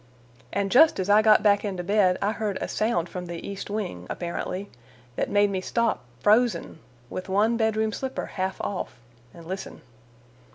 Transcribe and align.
And 0.51 0.71
just 0.71 0.99
as 0.99 1.11
I 1.11 1.21
got 1.21 1.43
back 1.43 1.63
into 1.63 1.83
bed, 1.83 2.17
I 2.23 2.31
heard 2.31 2.57
a 2.59 2.67
sound 2.67 3.07
from 3.07 3.27
the 3.27 3.47
east 3.47 3.69
wing, 3.69 4.07
apparently, 4.09 4.67
that 5.15 5.29
made 5.29 5.51
me 5.51 5.61
stop, 5.61 6.03
frozen, 6.21 6.79
with 7.07 7.29
one 7.29 7.55
bedroom 7.55 7.91
slipper 7.91 8.25
half 8.25 8.59
off, 8.61 8.95
and 9.31 9.45
listen. 9.45 9.81